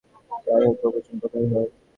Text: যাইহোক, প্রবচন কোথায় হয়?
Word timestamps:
যাইহোক, 0.45 0.75
প্রবচন 0.81 1.15
কোথায় 1.21 1.47
হয়? 1.51 1.69